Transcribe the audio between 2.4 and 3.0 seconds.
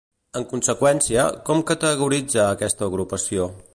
a aquesta